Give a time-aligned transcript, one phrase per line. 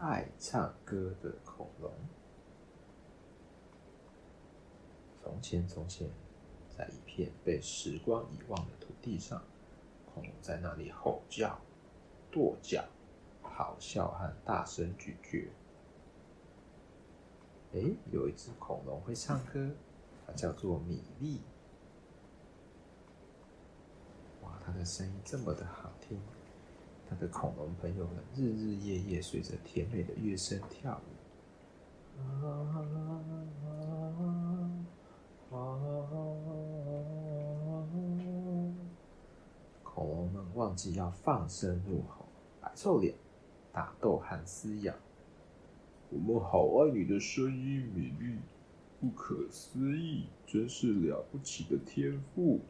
[0.00, 1.92] 爱唱歌的恐龙。
[5.22, 6.10] 从前，从前，
[6.76, 9.40] 在一片被时光遗忘的土地上，
[10.12, 11.60] 恐龙在那里吼叫、
[12.32, 12.84] 跺脚、
[13.40, 15.48] 咆哮和大声咀嚼。
[17.72, 19.70] 哎，有一只恐龙会唱歌，
[20.26, 21.40] 它叫做米粒。
[24.42, 26.18] 哇，它的声音这么的好听，
[27.06, 31.02] 他的恐龙朋友们日日夜夜随着甜美的乐声跳舞。
[39.82, 42.24] 恐龙们忘记要放声怒吼，
[42.62, 43.14] 摆臭脸，
[43.70, 44.94] 打斗和撕咬。
[46.08, 48.38] 我们好爱你的声音，米莉，
[48.98, 52.60] 不可思议，真是了不起的天赋。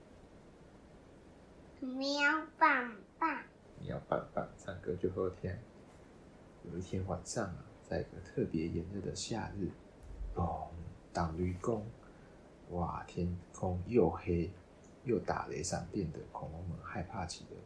[1.81, 3.43] 喵棒棒，
[3.81, 5.51] 喵棒棒，唱歌就好听。
[6.71, 9.71] 有一天晚上啊，在一个特别炎热的夏日，
[10.35, 10.69] 嘣，
[11.11, 11.87] 当雷公，
[12.73, 14.51] 哇，天空又黑
[15.05, 17.57] 又打雷闪电的，恐龙们害怕极了，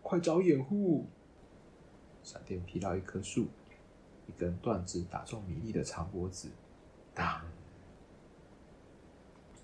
[0.00, 1.04] 快找掩护！
[2.22, 3.48] 闪电劈到一棵树。
[4.26, 6.48] 一根断枝打中米粒的长脖子，
[7.12, 7.44] 当。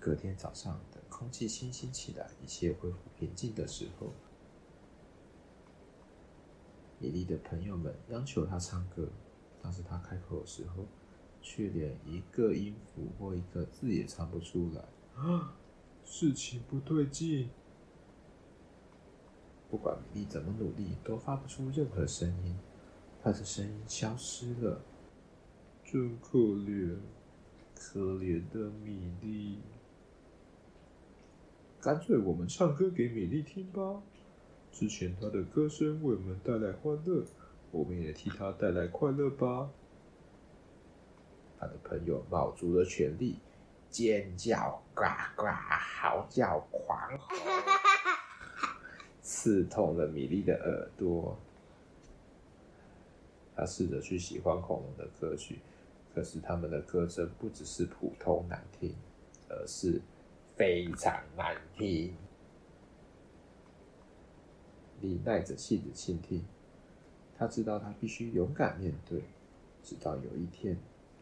[0.01, 4.11] 隔天早上，等空气清新起来，一切恢复平静的时候，
[6.97, 9.07] 米莉的朋友们央求她唱歌，
[9.61, 10.85] 但是她开口的时候，
[11.39, 14.83] 却连一个音符或一个字也唱不出来。
[15.15, 15.53] 啊，
[16.03, 17.51] 事情不对劲！
[19.69, 22.57] 不管米莉怎么努力，都发不出任何声音。
[23.23, 24.81] 他的声音消失了，
[25.85, 26.97] 真可怜，
[27.75, 29.59] 可怜的米莉。
[31.81, 34.03] 干脆我们唱歌给米莉听吧。
[34.71, 37.25] 之前她的歌声为我们带来欢乐，
[37.71, 39.67] 我们也替她带来快乐吧。
[41.59, 43.37] 他的朋友卯足了全力，
[43.89, 45.03] 尖叫、呱
[45.35, 47.35] 呱、嚎叫、狂吼，
[49.21, 51.37] 刺痛了米莉的耳朵。
[53.55, 55.59] 他试着去喜欢恐龙的歌曲，
[56.15, 58.95] 可是他们的歌声不只是普通难听，
[59.49, 60.01] 而是
[60.61, 62.13] 非常难听。
[64.99, 66.45] 你耐着性子倾听，
[67.35, 69.23] 他知道他必须勇敢面对。
[69.81, 70.77] 直到有一天，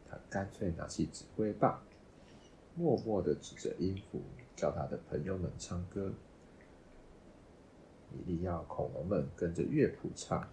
[0.06, 1.82] 他干脆拿起指挥棒，
[2.76, 4.20] 默默的指着音符，
[4.58, 6.12] 叫他的朋友们唱歌。
[8.12, 10.50] 米莉要恐龙们跟着乐谱唱，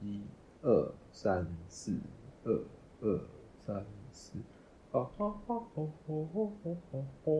[0.00, 0.22] 一。
[0.62, 1.98] 二三四，
[2.44, 2.64] 二
[3.00, 3.20] 二
[3.66, 4.34] 三四，
[4.92, 6.28] 哈哈哈哈哈
[6.92, 7.32] 哈哈！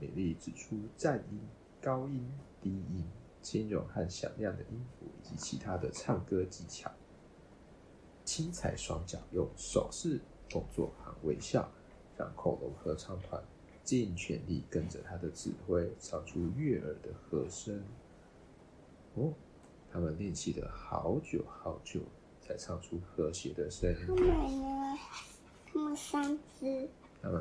[0.00, 1.40] 米莉指出颤音、
[1.80, 2.28] 高音、
[2.60, 3.06] 低音、
[3.42, 6.90] 轻柔和响亮的音符，以及其他的唱歌技巧。
[8.24, 11.70] 轻踩双脚，用手势、动作和微笑，
[12.16, 13.40] 让恐龙合唱团
[13.84, 17.80] 尽全力跟着他的指挥，唱出悦耳的和声。
[19.14, 19.32] 哦。
[19.90, 22.00] 他们练习了好久好久，
[22.40, 24.16] 才唱出和谐的声音。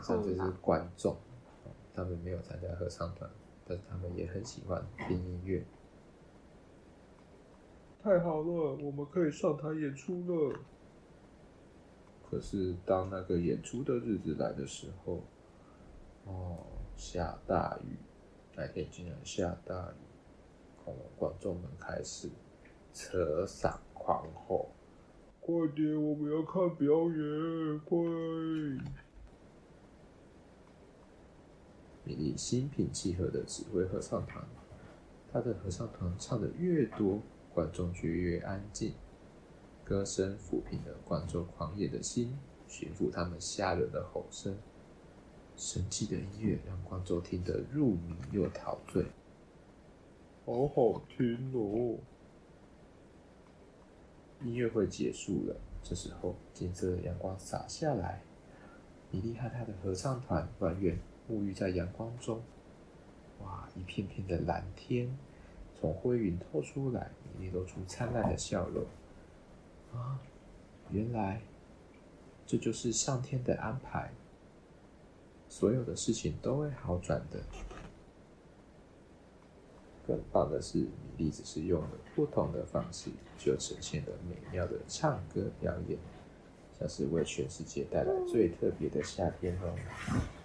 [0.02, 0.38] 他们呢？
[0.38, 0.44] 他们三只。
[0.44, 1.18] 他们三只是观众，
[1.94, 3.30] 他们没有参加合唱团，
[3.66, 5.66] 但是他们也很喜欢听音乐。
[8.02, 10.60] 太好了，我们可以上台演出了。
[12.30, 15.22] 可是当那个演出的日子来的时候，
[16.26, 16.58] 哦，
[16.96, 17.98] 下大雨，
[18.56, 20.08] 那天竟然下大雨。
[21.18, 22.30] 观众们开始
[22.94, 24.70] 扯嗓狂吼
[25.42, 27.98] ：“快点，我们要看表演！”快！
[32.08, 34.42] 米莉心平气和的指挥合唱团，
[35.30, 37.20] 他的合唱团唱的越多，
[37.54, 38.94] 观众就越安静。
[39.84, 44.58] 歌声抚平了观众狂野的心，驯服他们吓人的吼声。
[45.58, 49.06] 神奇的音乐让观众听得入迷又陶醉。
[50.46, 52.00] 好好听哦！
[54.46, 58.22] 音乐会结束了，这时候金色的阳光洒下来，
[59.12, 60.98] 米莉和他的合唱团团员
[61.30, 62.42] 沐浴在阳光中。
[63.42, 65.16] 哇，一片片的蓝天
[65.80, 68.84] 从灰云透出来，米莉露出灿烂的笑容。
[69.94, 70.20] 啊，
[70.90, 71.42] 原来
[72.46, 74.12] 这就是上天的安排，
[75.48, 77.40] 所有的事情都会好转的。
[80.08, 86.00] 更棒的是，米粒只是用了不同的方式，就呈现了美妙的唱歌表演，
[86.80, 89.76] 像是为全世界带来最特别的夏天哦。